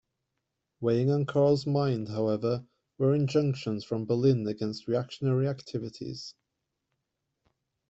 [0.79, 2.65] Weighing on Kahr's mind however,
[2.97, 6.33] were injunctions from Berlin against reactionary activities.